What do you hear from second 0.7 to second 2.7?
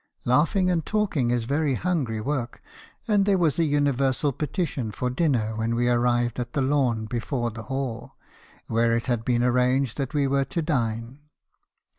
talking is very hungry work,